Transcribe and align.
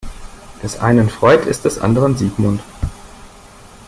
Des 0.63 0.79
einen 0.79 1.11
Freud 1.11 1.45
ist 1.47 1.63
des 1.63 1.77
anderen 1.77 2.17
Sigmund. 2.17 2.59